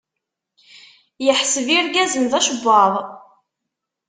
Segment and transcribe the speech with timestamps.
[1.29, 2.93] Iḥseb irgazen d acebbaḍ.